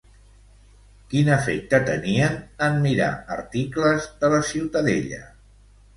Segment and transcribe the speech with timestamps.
[1.11, 5.21] Quin efecte tenien en mirar articles de la Ciutadella?